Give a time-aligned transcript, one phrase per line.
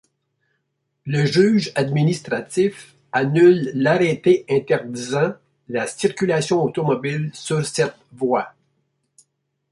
[1.05, 5.33] Le juge administratif annule l'arrêté interdisant
[5.69, 8.51] la circulation automobile sur cette voie.